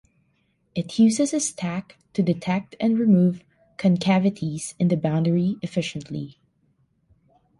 [0.73, 3.43] It uses a stack to detect and remove
[3.77, 6.39] concavities in the boundary efficiently.